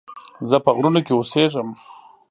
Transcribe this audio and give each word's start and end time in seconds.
زه 0.49 0.57
په 0.65 0.69
غرونو 0.75 0.99
کې 1.05 1.13
اوسيږم 1.15 1.69